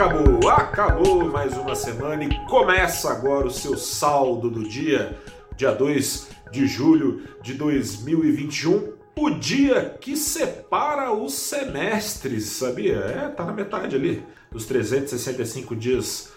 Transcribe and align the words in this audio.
Acabou, 0.00 0.48
acabou 0.48 1.24
mais 1.26 1.54
uma 1.58 1.74
semana 1.74 2.24
e 2.24 2.46
começa 2.46 3.12
agora 3.12 3.48
o 3.48 3.50
seu 3.50 3.76
saldo 3.76 4.48
do 4.48 4.66
dia, 4.66 5.20
dia 5.54 5.72
2 5.72 6.30
de 6.50 6.66
julho 6.66 7.28
de 7.42 7.52
2021, 7.52 8.94
o 9.18 9.28
dia 9.28 9.94
que 10.00 10.16
separa 10.16 11.12
os 11.12 11.34
semestres, 11.34 12.44
sabia? 12.46 12.96
É, 12.96 13.28
tá 13.28 13.44
na 13.44 13.52
metade 13.52 13.94
ali 13.94 14.24
dos 14.50 14.64
365 14.64 15.76
dias 15.76 16.32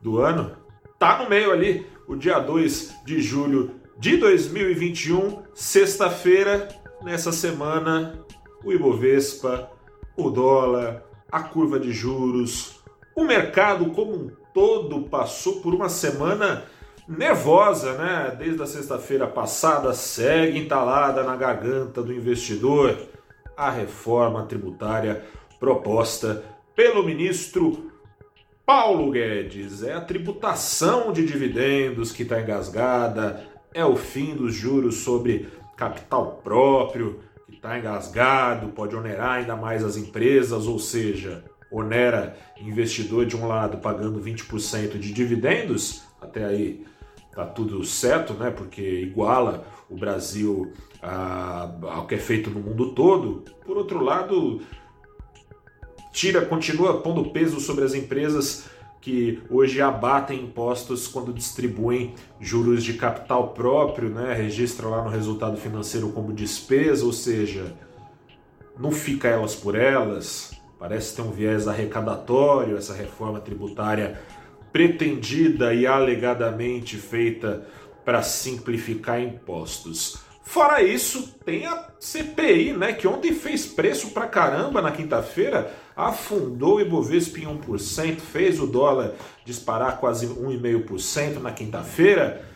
do 0.00 0.18
ano. 0.18 0.52
Tá 0.96 1.20
no 1.20 1.28
meio 1.28 1.50
ali, 1.50 1.88
o 2.06 2.14
dia 2.14 2.38
2 2.38 3.02
de 3.04 3.20
julho 3.20 3.72
de 3.98 4.16
2021, 4.16 5.42
sexta-feira, 5.54 6.68
nessa 7.02 7.32
semana, 7.32 8.24
o 8.64 8.72
Ibovespa, 8.72 9.72
o 10.16 10.30
dólar, 10.30 11.02
a 11.32 11.42
curva 11.42 11.80
de 11.80 11.92
juros, 11.92 12.77
o 13.18 13.24
mercado 13.24 13.90
como 13.90 14.14
um 14.14 14.30
todo 14.54 15.02
passou 15.02 15.60
por 15.60 15.74
uma 15.74 15.88
semana 15.88 16.64
nervosa, 17.08 17.94
né? 17.94 18.36
Desde 18.38 18.62
a 18.62 18.66
sexta-feira 18.66 19.26
passada, 19.26 19.92
segue 19.92 20.58
entalada 20.58 21.24
na 21.24 21.34
garganta 21.34 22.00
do 22.00 22.12
investidor 22.12 22.96
a 23.56 23.70
reforma 23.70 24.44
tributária 24.46 25.24
proposta 25.58 26.44
pelo 26.76 27.02
ministro 27.02 27.90
Paulo 28.64 29.10
Guedes. 29.10 29.82
É 29.82 29.94
a 29.94 30.00
tributação 30.00 31.12
de 31.12 31.26
dividendos 31.26 32.12
que 32.12 32.22
está 32.22 32.40
engasgada, 32.40 33.44
é 33.74 33.84
o 33.84 33.96
fim 33.96 34.36
dos 34.36 34.54
juros 34.54 34.96
sobre 34.96 35.48
capital 35.76 36.40
próprio 36.44 37.18
que 37.46 37.56
está 37.56 37.76
engasgado, 37.78 38.68
pode 38.68 38.94
onerar 38.94 39.38
ainda 39.38 39.56
mais 39.56 39.82
as 39.82 39.96
empresas, 39.96 40.66
ou 40.66 40.78
seja, 40.78 41.42
onera 41.70 42.36
investidor 42.60 43.26
de 43.26 43.36
um 43.36 43.46
lado 43.46 43.78
pagando 43.78 44.20
20% 44.20 44.98
de 44.98 45.12
dividendos, 45.12 46.02
até 46.20 46.44
aí 46.44 46.84
tá 47.34 47.46
tudo 47.46 47.84
certo, 47.84 48.34
né? 48.34 48.50
Porque 48.50 48.82
iguala 48.82 49.64
o 49.88 49.96
Brasil 49.96 50.72
a, 51.02 51.70
ao 51.82 52.06
que 52.06 52.14
é 52.14 52.18
feito 52.18 52.50
no 52.50 52.60
mundo 52.60 52.92
todo. 52.92 53.44
Por 53.64 53.76
outro 53.76 54.02
lado, 54.02 54.60
tira, 56.12 56.44
continua 56.44 57.00
pondo 57.00 57.30
peso 57.30 57.60
sobre 57.60 57.84
as 57.84 57.94
empresas 57.94 58.68
que 59.00 59.40
hoje 59.48 59.80
abatem 59.80 60.42
impostos 60.42 61.06
quando 61.06 61.32
distribuem 61.32 62.14
juros 62.40 62.82
de 62.82 62.94
capital 62.94 63.50
próprio, 63.50 64.10
né? 64.10 64.34
Registra 64.34 64.88
lá 64.88 65.04
no 65.04 65.10
resultado 65.10 65.56
financeiro 65.56 66.10
como 66.10 66.32
despesa, 66.32 67.04
ou 67.04 67.12
seja, 67.12 67.74
não 68.76 68.90
fica 68.90 69.28
elas 69.28 69.54
por 69.54 69.76
elas, 69.76 70.57
Parece 70.78 71.16
ter 71.16 71.22
um 71.22 71.30
viés 71.30 71.66
arrecadatório 71.66 72.76
essa 72.76 72.94
reforma 72.94 73.40
tributária 73.40 74.20
pretendida 74.72 75.74
e 75.74 75.86
alegadamente 75.86 76.96
feita 76.96 77.66
para 78.04 78.22
simplificar 78.22 79.20
impostos. 79.20 80.18
Fora 80.42 80.82
isso, 80.82 81.34
tem 81.44 81.66
a 81.66 81.88
CPI, 82.00 82.72
né, 82.72 82.94
que 82.94 83.06
ontem 83.06 83.34
fez 83.34 83.66
preço 83.66 84.12
pra 84.12 84.26
caramba 84.26 84.80
na 84.80 84.90
quinta-feira, 84.90 85.70
afundou 85.94 86.76
o 86.76 86.80
Ibovespa 86.80 87.40
em 87.40 87.46
1%, 87.46 88.20
fez 88.20 88.58
o 88.58 88.66
dólar 88.66 89.12
disparar 89.44 89.98
quase 89.98 90.26
1,5% 90.26 91.38
na 91.38 91.52
quinta-feira. 91.52 92.47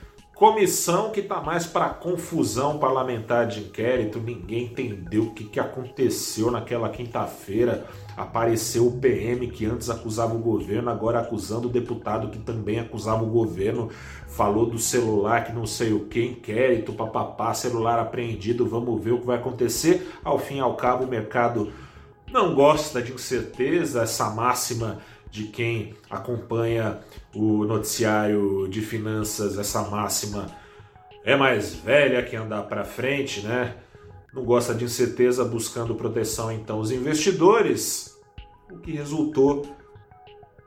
Comissão 0.43 1.11
que 1.13 1.21
está 1.21 1.41
mais 1.41 1.69
para 1.69 1.89
confusão 1.91 2.77
parlamentar 2.77 3.47
de 3.47 3.61
inquérito, 3.61 4.19
ninguém 4.19 4.65
entendeu 4.65 5.23
o 5.23 5.31
que, 5.31 5.45
que 5.45 5.61
aconteceu 5.61 6.51
naquela 6.51 6.89
quinta-feira. 6.89 7.87
Apareceu 8.17 8.89
o 8.89 8.99
PM 8.99 9.47
que 9.47 9.65
antes 9.67 9.89
acusava 9.89 10.35
o 10.35 10.41
governo, 10.41 10.91
agora 10.91 11.21
acusando 11.21 11.69
o 11.69 11.71
deputado 11.71 12.29
que 12.29 12.41
também 12.41 12.81
acusava 12.81 13.23
o 13.23 13.29
governo. 13.29 13.89
Falou 14.27 14.67
do 14.67 14.81
celular 14.81 15.45
que 15.45 15.53
não 15.53 15.65
sei 15.65 15.93
o 15.93 16.07
que, 16.07 16.25
inquérito, 16.25 16.93
papapá, 16.93 17.55
celular 17.55 18.01
apreendido, 18.01 18.67
vamos 18.67 19.01
ver 19.01 19.13
o 19.13 19.21
que 19.21 19.27
vai 19.27 19.37
acontecer. 19.37 20.11
Ao 20.25 20.41
fim 20.41 20.57
e 20.57 20.61
ao 20.61 20.75
cabo, 20.75 21.05
o 21.05 21.09
mercado 21.09 21.73
não 22.33 22.53
gosta 22.53 23.01
de 23.01 23.13
incerteza, 23.13 24.03
essa 24.03 24.29
máxima 24.31 24.99
de 25.33 25.45
quem 25.45 25.95
acompanha 26.11 27.01
o 27.35 27.65
noticiário 27.65 28.69
de 28.69 28.83
finanças, 28.83 29.59
essa 29.59 29.81
máxima 29.89 30.47
é 31.25 31.35
mais 31.35 31.75
velha 31.75 32.23
que 32.23 32.37
andar 32.37 32.65
para 32.65 32.85
frente, 32.85 33.41
né? 33.41 33.79
não 34.31 34.45
gosta 34.45 34.75
de 34.75 34.85
incerteza, 34.85 35.43
buscando 35.43 35.95
proteção 35.95 36.53
então 36.53 36.81
os 36.81 36.91
investidores, 36.91 38.15
o 38.71 38.77
que 38.79 38.93
resultou 38.93 39.65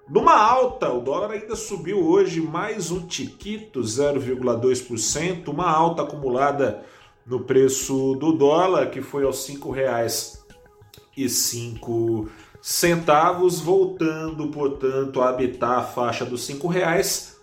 numa 0.09 0.35
alta. 0.35 0.91
O 0.91 0.99
dólar 0.99 1.29
ainda 1.29 1.55
subiu 1.55 2.03
hoje 2.03 2.41
mais 2.41 2.89
um 2.89 3.05
tiquito, 3.05 3.81
0,2%, 3.81 5.47
uma 5.47 5.69
alta 5.69 6.01
acumulada 6.01 6.83
no 7.23 7.41
preço 7.41 8.15
do 8.15 8.31
dólar, 8.31 8.89
que 8.89 9.03
foi 9.03 9.25
aos 9.25 9.47
R$ 9.47 9.57
5,05 9.57 12.44
centavos, 12.67 13.59
voltando, 13.59 14.47
portanto, 14.47 15.21
a 15.21 15.29
habitar 15.29 15.77
a 15.77 15.83
faixa 15.83 16.25
dos 16.25 16.49
R$ 16.49 16.57
reais, 16.67 17.39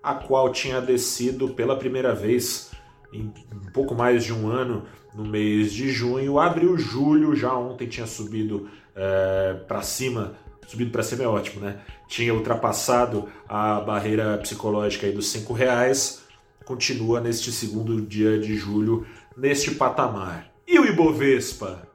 a 0.00 0.14
qual 0.14 0.52
tinha 0.52 0.80
descido 0.80 1.48
pela 1.48 1.74
primeira 1.74 2.14
vez 2.14 2.70
em 3.12 3.22
um 3.52 3.72
pouco 3.72 3.92
mais 3.92 4.22
de 4.22 4.32
um 4.32 4.48
ano 4.48 4.84
no 5.12 5.24
mês 5.24 5.72
de 5.72 5.90
junho. 5.90 6.38
Abril, 6.38 6.78
julho, 6.78 7.34
já 7.34 7.52
ontem 7.56 7.88
tinha 7.88 8.06
subido 8.06 8.70
é, 8.94 9.54
para 9.66 9.82
cima. 9.82 10.34
Subido 10.68 10.92
para 10.92 11.02
cima 11.02 11.24
é 11.24 11.26
ótimo, 11.26 11.64
né? 11.64 11.80
Tinha 12.06 12.32
ultrapassado 12.32 13.28
a 13.48 13.80
barreira 13.80 14.38
psicológica 14.38 15.08
aí 15.08 15.12
dos 15.12 15.26
cinco 15.26 15.52
reais. 15.54 16.22
Continua 16.64 17.20
neste 17.20 17.50
segundo 17.50 18.00
dia 18.00 18.38
de 18.38 18.54
julho 18.54 19.04
neste 19.36 19.72
patamar. 19.72 20.52
E 20.68 20.78
o 20.78 20.86
Ibovespa? 20.86 21.85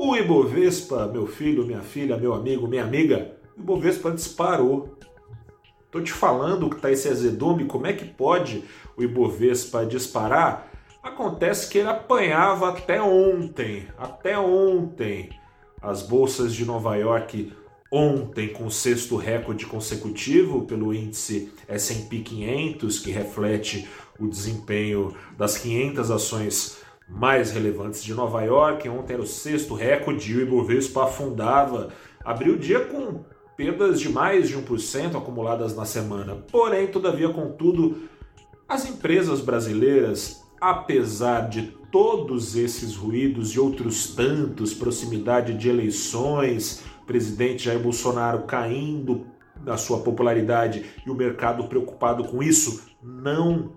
O 0.00 0.14
Ibovespa, 0.14 1.08
meu 1.08 1.26
filho, 1.26 1.66
minha 1.66 1.82
filha, 1.82 2.16
meu 2.16 2.32
amigo, 2.32 2.68
minha 2.68 2.84
amiga, 2.84 3.32
o 3.56 3.60
Ibovespa 3.60 4.12
disparou. 4.12 4.96
Tô 5.90 6.00
te 6.00 6.12
falando 6.12 6.70
que 6.70 6.80
tá 6.80 6.92
esse 6.92 7.08
azedume, 7.08 7.64
como 7.64 7.84
é 7.84 7.92
que 7.92 8.04
pode 8.04 8.62
o 8.96 9.02
Ibovespa 9.02 9.84
disparar? 9.84 10.70
Acontece 11.02 11.68
que 11.68 11.78
ele 11.78 11.88
apanhava 11.88 12.68
até 12.68 13.02
ontem, 13.02 13.88
até 13.98 14.38
ontem. 14.38 15.30
As 15.82 16.00
bolsas 16.00 16.54
de 16.54 16.64
Nova 16.64 16.94
York 16.94 17.52
ontem 17.90 18.50
com 18.50 18.66
o 18.66 18.70
sexto 18.70 19.16
recorde 19.16 19.66
consecutivo 19.66 20.64
pelo 20.64 20.94
índice 20.94 21.52
S&P 21.66 22.20
500, 22.20 23.00
que 23.00 23.10
reflete 23.10 23.88
o 24.16 24.28
desempenho 24.28 25.12
das 25.36 25.58
500 25.58 26.10
ações 26.12 26.87
mais 27.08 27.50
relevantes 27.50 28.02
de 28.02 28.14
Nova 28.14 28.42
York. 28.42 28.88
Ontem 28.88 29.14
era 29.14 29.22
o 29.22 29.26
sexto 29.26 29.74
recorde 29.74 30.32
e 30.32 30.36
o 30.36 30.40
Ibovespa 30.42 31.04
afundava. 31.04 31.88
Abriu 32.24 32.54
o 32.54 32.58
dia 32.58 32.80
com 32.80 33.24
perdas 33.56 34.00
de 34.00 34.08
mais 34.08 34.48
de 34.48 34.56
1% 34.56 35.16
acumuladas 35.16 35.74
na 35.74 35.84
semana. 35.84 36.36
Porém, 36.50 36.86
todavia, 36.86 37.28
contudo, 37.30 38.08
as 38.68 38.88
empresas 38.88 39.40
brasileiras 39.40 40.46
apesar 40.60 41.48
de 41.48 41.62
todos 41.90 42.56
esses 42.56 42.96
ruídos 42.96 43.50
e 43.50 43.60
outros 43.60 44.14
tantos, 44.14 44.74
proximidade 44.74 45.54
de 45.54 45.68
eleições, 45.68 46.84
presidente 47.06 47.64
Jair 47.64 47.78
Bolsonaro 47.78 48.42
caindo 48.42 49.26
na 49.64 49.76
sua 49.76 50.00
popularidade 50.00 50.84
e 51.06 51.10
o 51.10 51.14
mercado 51.14 51.64
preocupado 51.64 52.24
com 52.24 52.42
isso, 52.42 52.82
não 53.02 53.72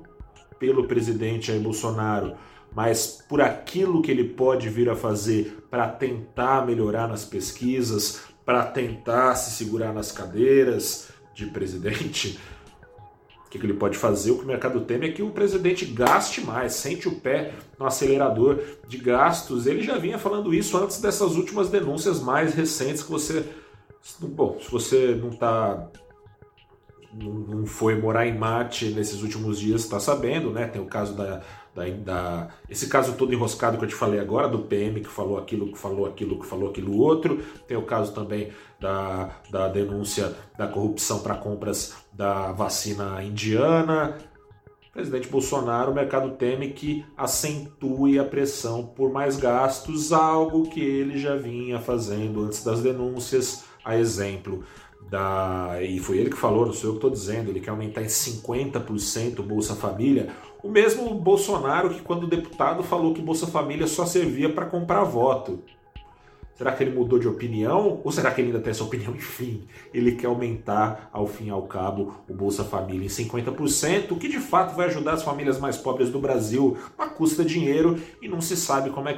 pelo 0.60 0.88
presidente 0.88 1.48
Jair 1.48 1.62
Bolsonaro, 1.62 2.36
mas 2.74 3.24
por 3.28 3.42
aquilo 3.42 4.02
que 4.02 4.12
ele 4.12 4.24
pode 4.24 4.70
vir 4.70 4.90
a 4.90 4.96
fazer 4.96 5.66
para 5.70 5.88
tentar 5.88 6.66
melhorar 6.66 7.08
nas 7.08 7.26
pesquisas, 7.26 8.22
para 8.46 8.64
tentar 8.64 9.36
se 9.36 9.52
segurar 9.52 9.94
nas 9.94 10.12
cadeiras 10.12 11.10
de 11.34 11.46
presidente, 11.48 12.40
que, 13.52 13.60
que 13.60 13.66
ele 13.66 13.74
pode 13.74 13.98
fazer? 13.98 14.32
O 14.32 14.38
que 14.38 14.46
o 14.46 14.48
mercado 14.48 14.80
teme 14.82 15.10
é 15.10 15.12
que 15.12 15.22
o 15.22 15.30
presidente 15.30 15.84
gaste 15.86 16.40
mais, 16.40 16.74
sente 16.74 17.10
o 17.10 17.20
pé 17.20 17.54
no 17.78 17.86
acelerador 17.86 18.58
de 18.88 18.98
gastos. 18.98 19.68
Ele 19.68 19.84
já 19.84 19.98
vinha 19.98 20.18
falando 20.18 20.54
isso 20.54 20.78
antes 20.78 21.02
dessas 21.02 21.36
últimas 21.36 21.70
denúncias 21.70 22.22
mais 22.22 22.54
recentes 22.54 23.04
que 23.04 23.12
você. 23.12 23.46
Bom, 24.20 24.58
se 24.60 24.72
você 24.72 25.20
não 25.22 25.32
está 25.32 25.86
não 27.14 27.66
foi 27.66 28.00
morar 28.00 28.26
em 28.26 28.38
Marte 28.38 28.90
nesses 28.90 29.22
últimos 29.22 29.60
dias, 29.60 29.82
está 29.82 30.00
sabendo, 30.00 30.52
né? 30.52 30.68
Tem 30.68 30.82
o 30.82 30.86
caso 30.86 31.14
da, 31.14 31.42
da, 31.76 31.90
da, 31.90 32.48
esse 32.70 32.88
caso 32.88 33.14
todo 33.14 33.34
enroscado 33.34 33.78
que 33.78 33.84
eu 33.84 33.90
te 33.90 33.96
falei 33.96 34.20
agora, 34.20 34.48
do 34.48 34.60
PM 34.60 35.02
que 35.02 35.10
falou 35.10 35.38
aquilo, 35.38 35.72
que 35.72 35.78
falou 35.78 36.06
aquilo, 36.06 36.40
que 36.40 36.46
falou 36.46 36.70
aquilo 36.70 36.98
outro. 36.98 37.44
Tem 37.68 37.78
o 37.78 37.84
caso 37.84 38.14
também 38.14 38.52
da, 38.80 39.30
da 39.50 39.68
denúncia 39.68 40.34
da 40.58 40.68
corrupção 40.68 41.20
para 41.20 41.36
compras 41.36 41.96
da 42.14 42.52
vacina 42.52 43.22
indiana. 43.24 44.18
Presidente 44.94 45.30
Bolsonaro, 45.30 45.92
o 45.92 45.96
mercado 45.96 46.32
teme 46.32 46.70
que 46.70 47.06
acentue 47.16 48.20
a 48.20 48.26
pressão 48.26 48.86
por 48.86 49.12
mais 49.12 49.38
gastos, 49.38 50.12
algo 50.12 50.70
que 50.70 50.82
ele 50.82 51.18
já 51.18 51.38
vinha 51.38 51.80
fazendo 51.80 52.44
antes 52.44 52.62
das 52.62 52.82
denúncias, 52.82 53.64
a 53.86 53.98
exemplo 53.98 54.64
da. 55.10 55.78
E 55.82 56.00
foi 56.00 56.18
ele 56.18 56.30
que 56.30 56.38
falou, 56.38 56.66
não 56.66 56.74
sou 56.74 56.90
eu 56.90 56.94
que 56.94 56.98
estou 56.98 57.10
dizendo, 57.10 57.50
ele 57.50 57.60
quer 57.60 57.72
aumentar 57.72 58.02
em 58.02 58.08
50% 58.08 59.40
o 59.40 59.44
Bolsa 59.44 59.76
Família. 59.76 60.30
O 60.64 60.70
mesmo 60.70 61.14
Bolsonaro 61.16 61.90
que, 61.90 62.02
quando 62.02 62.28
deputado, 62.28 62.84
falou 62.84 63.14
que 63.14 63.22
Bolsa 63.22 63.48
Família 63.48 63.88
só 63.88 64.06
servia 64.06 64.54
para 64.54 64.66
comprar 64.66 65.04
voto. 65.04 65.64
Será 66.56 66.72
que 66.74 66.84
ele 66.84 66.96
mudou 66.96 67.18
de 67.18 67.28
opinião? 67.28 68.02
Ou 68.04 68.12
será 68.12 68.32
que 68.32 68.40
ele 68.42 68.50
ainda 68.50 68.60
tem 68.60 68.72
essa 68.72 68.84
opinião? 68.84 69.14
Enfim, 69.16 69.68
ele 69.94 70.14
quer 70.14 70.28
aumentar, 70.28 71.10
ao 71.12 71.26
fim 71.26 71.48
e 71.48 71.50
ao 71.50 71.64
cabo, 71.64 72.14
o 72.30 72.34
Bolsa 72.34 72.64
Família 72.64 73.06
em 73.06 73.10
50%, 73.10 74.12
o 74.12 74.16
que 74.16 74.28
de 74.28 74.40
fato 74.40 74.76
vai 74.76 74.88
ajudar 74.88 75.14
as 75.14 75.24
famílias 75.24 75.60
mais 75.60 75.78
pobres 75.78 76.10
do 76.10 76.20
Brasil, 76.20 76.78
a 76.98 77.08
custa 77.08 77.44
dinheiro 77.44 78.00
e 78.22 78.28
não 78.28 78.42
se 78.42 78.56
sabe 78.56 78.90
como 78.90 79.10
é 79.10 79.18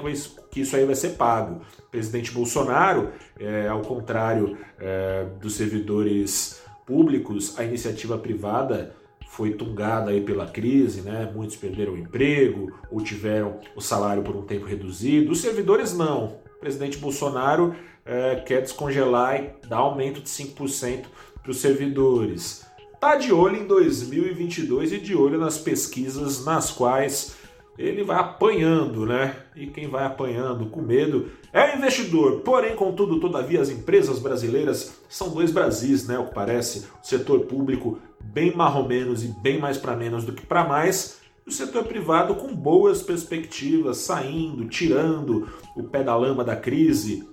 que 0.50 0.62
isso 0.62 0.76
aí 0.76 0.86
vai 0.86 0.96
ser 0.96 1.12
pago. 1.12 1.62
O 1.80 1.92
presidente 1.92 2.32
Bolsonaro, 2.32 3.12
é, 3.40 3.68
ao 3.68 3.82
contrário 3.82 4.58
é, 4.80 5.26
dos 5.42 5.56
servidores 5.56 6.62
públicos, 6.86 7.58
a 7.58 7.64
iniciativa 7.64 8.18
privada 8.18 8.96
foi 9.28 9.54
tungada 9.54 10.12
aí 10.12 10.22
pela 10.22 10.46
crise, 10.46 11.02
né? 11.02 11.30
Muitos 11.34 11.56
perderam 11.56 11.94
o 11.94 11.98
emprego 11.98 12.72
ou 12.92 13.02
tiveram 13.02 13.60
o 13.76 13.82
salário 13.82 14.22
por 14.22 14.36
um 14.36 14.44
tempo 14.44 14.66
reduzido. 14.66 15.32
Os 15.32 15.42
servidores 15.42 15.92
não 15.98 16.43
presidente 16.64 16.98
Bolsonaro 16.98 17.76
é, 18.06 18.38
quer 18.38 18.62
descongelar 18.62 19.36
e 19.36 19.68
dar 19.68 19.78
aumento 19.78 20.22
de 20.22 20.30
5% 20.30 21.04
para 21.42 21.52
os 21.52 21.58
servidores. 21.58 22.66
Tá 23.02 23.18
de 23.18 23.34
olho 23.34 23.58
em 23.58 23.68
2022 23.68 24.94
e 24.94 24.98
de 24.98 25.14
olho 25.14 25.38
nas 25.38 25.58
pesquisas 25.58 26.46
nas 26.46 26.72
quais 26.72 27.36
ele 27.78 28.02
vai 28.02 28.18
apanhando, 28.18 29.06
né? 29.06 29.36
E 29.56 29.68
quem 29.68 29.90
vai 29.90 30.06
apanhando 30.06 30.68
com 30.68 30.82
medo 30.82 31.30
é 31.52 31.74
o 31.74 31.78
investidor. 31.78 32.40
Porém, 32.42 32.78
contudo, 32.78 33.20
todavia, 33.20 33.60
as 33.60 33.70
empresas 33.70 34.20
brasileiras 34.20 35.02
são 35.10 35.30
dois 35.30 35.52
Brasis, 35.52 36.08
né? 36.08 36.18
O 36.18 36.28
que 36.28 36.34
parece, 36.34 36.88
o 37.04 37.06
setor 37.06 37.42
público 37.42 38.00
bem 38.22 38.56
marromenos 38.56 39.24
e 39.24 39.28
bem 39.28 39.60
mais 39.60 39.78
para 39.78 39.98
menos 39.98 40.24
do 40.24 40.32
que 40.32 40.46
para 40.46 40.64
mais 40.64 41.23
o 41.46 41.52
setor 41.52 41.84
privado 41.84 42.36
com 42.36 42.56
boas 42.56 43.02
perspectivas, 43.02 43.98
saindo, 43.98 44.66
tirando 44.68 45.50
o 45.76 45.84
pé 45.84 46.02
da 46.04 46.16
lama 46.16 46.42
da 46.44 46.56
crise. 46.56 47.28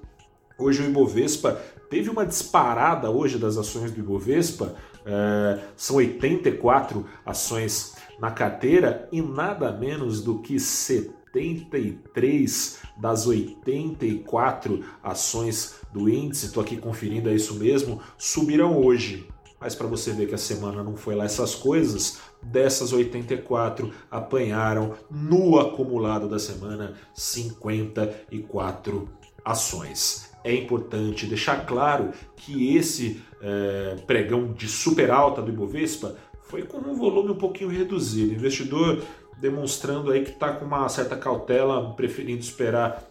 Hoje 0.58 0.82
o 0.82 0.86
Ibovespa 0.86 1.52
teve 1.88 2.10
uma 2.10 2.26
disparada 2.26 3.08
hoje 3.10 3.38
das 3.38 3.56
ações 3.56 3.92
do 3.92 4.00
Ibovespa, 4.00 4.74
é, 5.06 5.60
são 5.76 5.96
84 5.96 7.06
ações 7.24 7.94
na 8.20 8.30
carteira 8.30 9.08
e 9.10 9.22
nada 9.22 9.72
menos 9.72 10.22
do 10.22 10.40
que 10.40 10.60
73 10.60 12.78
das 12.98 13.26
84 13.26 14.84
ações 15.02 15.80
do 15.92 16.08
índice, 16.08 16.46
estou 16.46 16.62
aqui 16.62 16.76
conferindo, 16.76 17.28
é 17.30 17.34
isso 17.34 17.54
mesmo, 17.54 18.00
subiram 18.18 18.76
hoje. 18.76 19.26
Mas 19.60 19.74
para 19.74 19.86
você 19.86 20.12
ver 20.12 20.26
que 20.26 20.34
a 20.34 20.38
semana 20.38 20.82
não 20.82 20.96
foi 20.96 21.14
lá 21.14 21.24
essas 21.24 21.54
coisas, 21.54 22.18
dessas 22.42 22.92
84 22.92 23.92
apanharam 24.10 24.94
no 25.10 25.58
acumulado 25.58 26.26
da 26.28 26.38
semana 26.38 26.94
54 27.12 29.08
ações. 29.44 30.30
É 30.42 30.54
importante 30.54 31.26
deixar 31.26 31.66
claro 31.66 32.12
que 32.34 32.74
esse 32.74 33.22
é, 33.42 33.96
pregão 34.06 34.52
de 34.54 34.66
super 34.66 35.10
alta 35.10 35.42
do 35.42 35.50
Ibovespa 35.50 36.16
foi 36.44 36.62
com 36.62 36.78
um 36.78 36.94
volume 36.94 37.32
um 37.32 37.36
pouquinho 37.36 37.68
reduzido. 37.68 38.32
O 38.32 38.36
investidor 38.36 39.02
demonstrando 39.38 40.10
aí 40.10 40.22
que 40.22 40.30
está 40.30 40.52
com 40.52 40.64
uma 40.64 40.88
certa 40.88 41.16
cautela, 41.16 41.94
preferindo 41.94 42.40
esperar 42.40 43.02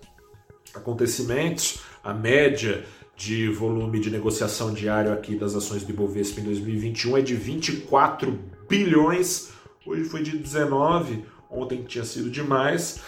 acontecimentos. 0.73 1.81
A 2.03 2.13
média 2.13 2.85
de 3.19 3.49
volume 3.49 3.99
de 3.99 4.09
negociação 4.09 4.73
diário 4.73 5.11
aqui 5.11 5.35
das 5.35 5.53
ações 5.53 5.83
do 5.83 5.91
Ibovespa 5.91 6.39
em 6.39 6.45
2021 6.45 7.17
é 7.17 7.21
de 7.21 7.35
24 7.35 8.39
bilhões, 8.69 9.49
hoje 9.85 10.05
foi 10.05 10.23
de 10.23 10.37
19, 10.37 11.25
ontem 11.51 11.83
tinha 11.83 12.05
sido 12.05 12.29
demais, 12.29 13.01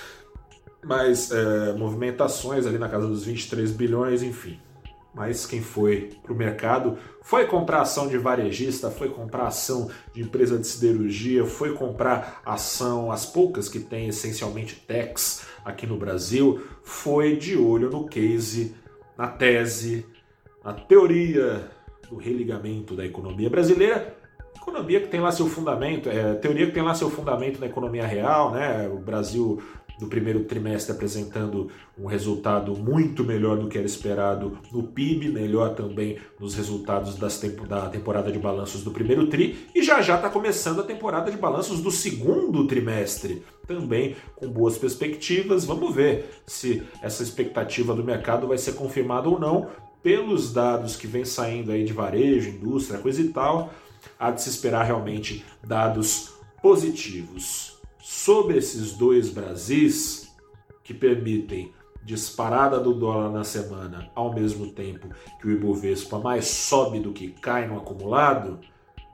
mas 0.84 1.32
é, 1.32 1.72
movimentações 1.78 2.66
ali 2.66 2.78
na 2.78 2.90
casa 2.90 3.08
dos 3.08 3.24
23 3.24 3.72
bilhões, 3.72 4.22
enfim. 4.22 4.60
Mas 5.16 5.46
quem 5.46 5.62
foi 5.62 6.10
para 6.22 6.34
o 6.34 6.36
mercado 6.36 6.98
foi 7.22 7.46
comprar 7.46 7.82
ação 7.82 8.10
de 8.10 8.18
varejista, 8.18 8.92
foi 8.92 9.10
comprar 9.10 9.48
ação 9.48 9.90
de 10.14 10.22
empresa 10.22 10.58
de 10.58 10.68
siderurgia, 10.68 11.46
foi 11.46 11.74
comprar 11.74 12.42
ação, 12.46 13.14
as 13.14 13.26
poucas 13.26 13.70
que 13.70 13.80
tem 13.80 14.10
essencialmente 14.10 14.76
techs 14.76 15.46
aqui 15.64 15.88
no 15.88 15.98
Brasil, 15.98 16.62
foi 16.84 17.38
de 17.38 17.58
olho 17.58 17.90
no 17.90 18.08
case 18.08 18.76
na 19.22 19.28
tese, 19.28 20.04
na 20.66 20.74
teoria 20.74 21.70
do 22.10 22.18
religamento 22.18 22.96
da 22.96 23.06
economia 23.06 23.52
brasileira, 23.52 24.18
economia 24.56 25.00
que 25.00 25.10
tem 25.10 25.20
lá 25.20 25.32
seu 25.32 25.46
fundamento, 25.46 26.10
é, 26.10 26.34
teoria 26.34 26.66
que 26.66 26.72
tem 26.72 26.82
lá 26.82 26.96
seu 26.96 27.08
fundamento 27.08 27.60
na 27.60 27.68
economia 27.68 28.06
real, 28.06 28.52
né? 28.52 28.90
O 28.90 28.98
Brasil 28.98 29.62
no 30.02 30.08
primeiro 30.08 30.44
trimestre 30.46 30.92
apresentando 30.92 31.70
um 31.98 32.08
resultado 32.08 32.76
muito 32.76 33.24
melhor 33.24 33.58
do 33.58 33.68
que 33.68 33.78
era 33.78 33.86
esperado 33.86 34.58
no 34.72 34.82
PIB, 34.82 35.30
melhor 35.30 35.76
também 35.76 36.18
nos 36.40 36.56
resultados 36.56 37.16
tempo, 37.40 37.68
da 37.68 37.88
temporada 37.88 38.32
de 38.32 38.40
balanços 38.40 38.84
do 38.84 38.90
primeiro 38.90 39.28
tri, 39.28 39.68
e 39.76 39.84
já 39.84 40.02
já 40.02 40.16
está 40.16 40.30
começando 40.30 40.82
a 40.82 40.84
temporada 40.84 41.30
de 41.30 41.38
balanços 41.38 41.82
do 41.82 41.92
segundo 41.92 42.66
trimestre, 42.66 43.44
também 43.68 44.16
com 44.36 44.50
boas 44.50 44.78
perspectivas. 44.78 45.64
Vamos 45.64 45.94
ver 45.94 46.42
se 46.48 46.82
essa 47.04 47.22
expectativa 47.22 47.94
do 47.94 48.04
mercado 48.04 48.48
vai 48.48 48.58
ser 48.58 48.74
confirmada 48.74 49.30
ou 49.30 49.40
não 49.40 49.70
pelos 50.02 50.52
dados 50.52 50.96
que 50.96 51.06
vem 51.06 51.24
saindo 51.24 51.72
aí 51.72 51.84
de 51.84 51.94
varejo, 51.94 52.50
indústria, 52.50 53.00
coisa 53.00 53.22
e 53.22 53.30
tal. 53.30 53.72
Há 54.18 54.32
de 54.32 54.42
se 54.42 54.50
esperar 54.50 54.84
realmente 54.84 55.46
dados 55.64 56.34
positivos 56.60 57.81
sobre 58.02 58.58
esses 58.58 58.94
dois 58.94 59.30
Brasis 59.30 60.32
que 60.84 60.94
permitem 60.94 61.72
disparada 62.04 62.80
do 62.80 62.94
dólar 62.94 63.30
na 63.30 63.44
semana 63.44 64.10
ao 64.16 64.34
mesmo 64.34 64.72
tempo 64.72 65.08
que 65.40 65.48
o 65.48 65.52
Ibovespa 65.52 66.20
mais 66.20 66.48
sobe 66.48 67.00
do 67.00 67.14
que 67.14 67.30
cai 67.30 67.68
no 67.68 67.78
acumulado, 67.78 68.60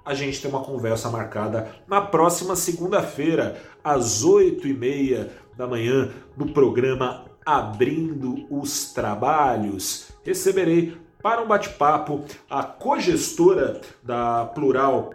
a 0.06 0.14
gente 0.14 0.42
tem 0.42 0.50
uma 0.50 0.64
conversa 0.64 1.10
marcada 1.10 1.70
na 1.86 2.00
próxima 2.00 2.56
segunda-feira, 2.56 3.62
às 3.84 4.24
oito 4.24 4.66
e 4.66 4.74
meia 4.74 5.30
da 5.58 5.68
manhã, 5.68 6.10
no 6.38 6.54
programa 6.54 7.26
Abrindo 7.46 8.48
os 8.50 8.94
Trabalhos. 8.94 10.10
Receberei 10.24 10.96
para 11.22 11.42
um 11.42 11.48
bate-papo 11.48 12.24
a 12.50 12.64
cogestora 12.64 13.82
da 14.02 14.46
Plural 14.46 15.12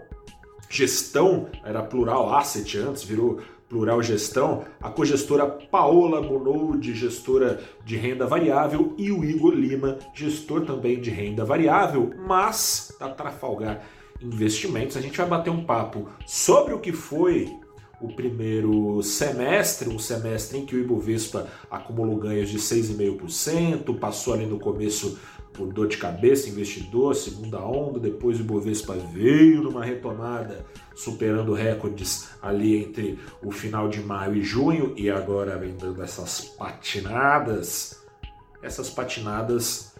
Gestão, 0.68 1.48
era 1.64 1.82
Plural 1.82 2.34
Asset 2.34 2.78
antes, 2.78 3.02
virou 3.02 3.40
Plural 3.72 4.02
Gestão, 4.02 4.66
a 4.82 4.90
cogestora 4.90 5.46
Paola 5.46 6.20
Bonold, 6.20 6.92
gestora 6.92 7.58
de 7.86 7.96
renda 7.96 8.26
variável, 8.26 8.92
e 8.98 9.10
o 9.10 9.24
Igor 9.24 9.54
Lima, 9.54 9.98
gestor 10.12 10.66
também 10.66 11.00
de 11.00 11.08
renda 11.08 11.42
variável, 11.42 12.12
mas 12.28 12.94
da 13.00 13.08
Trafalgar 13.08 13.82
Investimentos. 14.20 14.94
A 14.94 15.00
gente 15.00 15.16
vai 15.16 15.26
bater 15.26 15.48
um 15.48 15.64
papo 15.64 16.06
sobre 16.26 16.74
o 16.74 16.80
que 16.80 16.92
foi 16.92 17.48
o 17.98 18.08
primeiro 18.08 19.02
semestre, 19.02 19.88
um 19.88 19.98
semestre 19.98 20.58
em 20.58 20.66
que 20.66 20.76
o 20.76 20.78
Ibovespa 20.78 21.48
acumulou 21.70 22.16
ganhos 22.16 22.50
de 22.50 22.58
6,5%, 22.58 23.98
passou 23.98 24.34
ali 24.34 24.44
no 24.44 24.58
começo 24.58 25.18
por 25.52 25.72
dor 25.72 25.88
de 25.88 25.96
cabeça, 25.96 26.48
investidor, 26.48 27.14
segunda 27.14 27.60
onda, 27.60 27.98
depois 27.98 28.38
o 28.38 28.42
Ibovespa 28.42 28.94
veio 28.94 29.62
numa 29.62 29.84
retomada, 29.84 30.64
superando 30.94 31.52
recordes 31.52 32.30
ali 32.40 32.82
entre 32.82 33.18
o 33.42 33.50
final 33.50 33.88
de 33.88 34.00
maio 34.00 34.34
e 34.34 34.42
junho, 34.42 34.94
e 34.96 35.10
agora 35.10 35.56
vem 35.58 35.76
dando 35.76 36.02
essas 36.02 36.40
patinadas. 36.40 38.02
Essas 38.62 38.88
patinadas 38.88 39.94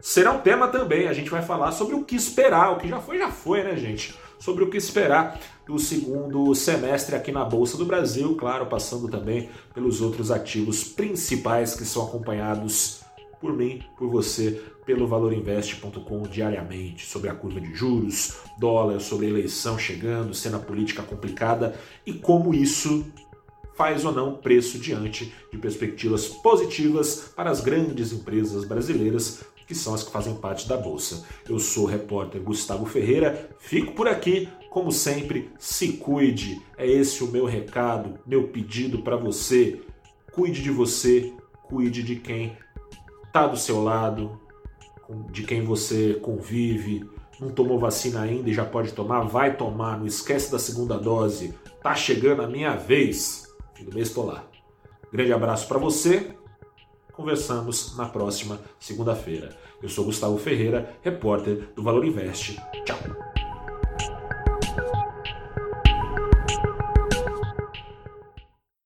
serão 0.00 0.40
tema 0.40 0.68
também, 0.68 1.08
a 1.08 1.12
gente 1.12 1.30
vai 1.30 1.42
falar 1.42 1.72
sobre 1.72 1.94
o 1.94 2.04
que 2.04 2.14
esperar, 2.14 2.72
o 2.72 2.78
que 2.78 2.88
já 2.88 3.00
foi, 3.00 3.18
já 3.18 3.30
foi, 3.30 3.62
né, 3.62 3.76
gente? 3.76 4.14
Sobre 4.38 4.62
o 4.62 4.70
que 4.70 4.76
esperar 4.76 5.40
do 5.66 5.78
segundo 5.78 6.54
semestre 6.54 7.16
aqui 7.16 7.32
na 7.32 7.44
Bolsa 7.44 7.76
do 7.76 7.84
Brasil, 7.84 8.34
claro, 8.36 8.66
passando 8.66 9.08
também 9.08 9.50
pelos 9.74 10.00
outros 10.00 10.30
ativos 10.30 10.84
principais 10.84 11.74
que 11.74 11.84
são 11.84 12.04
acompanhados 12.04 13.00
por 13.40 13.52
mim, 13.52 13.82
por 13.96 14.08
você, 14.08 14.62
pelo 14.84 15.06
valorinvest.com 15.06 16.22
diariamente, 16.22 17.06
sobre 17.06 17.28
a 17.30 17.34
curva 17.34 17.60
de 17.60 17.74
juros, 17.74 18.38
dólar, 18.58 19.00
sobre 19.00 19.26
a 19.26 19.30
eleição 19.30 19.78
chegando, 19.78 20.34
cena 20.34 20.58
política 20.58 21.02
complicada 21.02 21.78
e 22.04 22.12
como 22.12 22.54
isso 22.54 23.06
faz 23.74 24.04
ou 24.04 24.12
não 24.12 24.34
preço 24.34 24.78
diante 24.78 25.32
de 25.52 25.58
perspectivas 25.58 26.26
positivas 26.26 27.32
para 27.36 27.50
as 27.50 27.60
grandes 27.60 28.12
empresas 28.12 28.64
brasileiras 28.64 29.44
que 29.68 29.74
são 29.74 29.94
as 29.94 30.02
que 30.02 30.10
fazem 30.10 30.34
parte 30.34 30.66
da 30.66 30.78
bolsa. 30.78 31.26
Eu 31.46 31.58
sou 31.58 31.84
o 31.84 31.86
repórter 31.86 32.40
Gustavo 32.40 32.86
Ferreira, 32.86 33.50
fico 33.60 33.92
por 33.92 34.08
aqui, 34.08 34.48
como 34.70 34.90
sempre, 34.90 35.50
se 35.58 35.92
cuide. 35.92 36.58
É 36.76 36.90
esse 36.90 37.22
o 37.22 37.28
meu 37.28 37.44
recado, 37.44 38.18
meu 38.26 38.48
pedido 38.48 39.02
para 39.02 39.16
você. 39.16 39.78
Cuide 40.32 40.62
de 40.62 40.70
você, 40.70 41.34
cuide 41.68 42.02
de 42.02 42.16
quem 42.16 42.56
está 43.28 43.46
do 43.46 43.56
seu 43.56 43.82
lado, 43.82 44.40
de 45.30 45.44
quem 45.44 45.62
você 45.62 46.14
convive, 46.14 47.08
Não 47.40 47.50
tomou 47.50 47.78
vacina 47.78 48.22
ainda 48.22 48.50
e 48.50 48.52
já 48.52 48.64
pode 48.64 48.92
tomar? 48.92 49.20
Vai 49.20 49.56
tomar, 49.56 49.96
não 49.96 50.06
esquece 50.06 50.50
da 50.50 50.58
segunda 50.58 50.98
dose. 50.98 51.54
Tá 51.80 51.94
chegando 51.94 52.42
a 52.42 52.48
minha 52.48 52.74
vez. 52.74 53.46
Fim 53.74 53.84
do 53.84 53.94
mês 53.94 54.10
tô 54.10 54.24
lá. 54.24 54.42
Grande 55.12 55.32
abraço 55.32 55.68
para 55.68 55.78
você. 55.78 56.34
Conversamos 57.12 57.96
na 57.96 58.06
próxima 58.06 58.58
segunda-feira. 58.80 59.56
Eu 59.80 59.88
sou 59.88 60.04
Gustavo 60.04 60.36
Ferreira, 60.36 60.96
repórter 61.00 61.68
do 61.76 61.82
Valor 61.84 62.04
Invest. 62.04 62.56
Tchau. 62.84 63.27